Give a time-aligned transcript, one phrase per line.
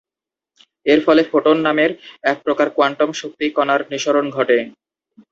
[0.85, 1.91] এর ফলে ফোটন নামের
[2.23, 4.57] একপ্রকার কোয়ান্টাম শক্তি কণার নিঃসরণ ঘটে।